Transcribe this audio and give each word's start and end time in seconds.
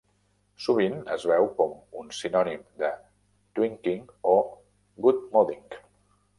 Sovint 0.67 0.95
es 1.15 1.25
veu 1.31 1.49
com 1.59 1.75
un 2.01 2.09
sinònim 2.21 2.65
de 2.85 2.91
"twinking" 3.59 4.11
o 4.33 4.35
"godmoding". 5.07 5.67